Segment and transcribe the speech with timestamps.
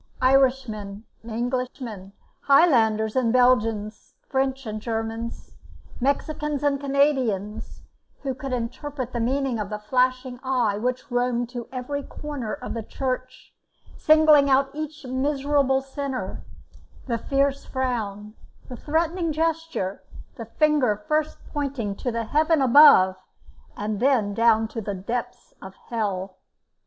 [0.23, 2.13] Irishmen and Englishmen,
[2.45, 5.51] Highlanders and Belgians, French and Germans,
[5.99, 7.83] Mexicans and Canadians,
[8.23, 12.81] could interpret the meaning of the flashing eye which roamed to every corner of the
[12.81, 13.53] church,
[13.95, 16.41] singling out each miserable sinner;
[17.05, 18.33] the fierce frown,
[18.69, 20.01] the threatening gesture,
[20.35, 23.17] the finger first pointing to the heaven above,
[23.77, 26.37] and then down to the depths of hell.